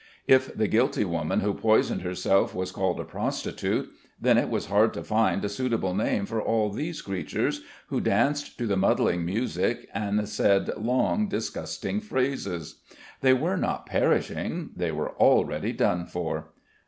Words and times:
If 0.27 0.55
the 0.55 0.67
guilty 0.67 1.05
woman 1.05 1.41
who 1.41 1.53
poisoned 1.53 2.01
herself 2.01 2.55
was 2.55 2.71
called 2.71 2.99
a 2.99 3.03
prostitute, 3.03 3.87
then 4.19 4.35
it 4.39 4.49
was 4.49 4.65
hard 4.65 4.95
to 4.95 5.03
find 5.03 5.45
a 5.45 5.47
suitable 5.47 5.93
name 5.93 6.25
for 6.25 6.41
all 6.41 6.71
these 6.71 7.03
creatures, 7.03 7.61
who 7.89 8.01
danced 8.01 8.57
to 8.57 8.65
the 8.65 8.75
muddling 8.75 9.23
music 9.23 9.87
and 9.93 10.27
said 10.27 10.75
long, 10.75 11.27
disgusting 11.27 12.01
phrases. 12.01 12.79
They 13.21 13.33
were 13.33 13.57
not 13.57 13.85
perishing; 13.85 14.71
they 14.75 14.91
were 14.91 15.11
already 15.17 15.71
done 15.71 16.07
for. 16.07 16.47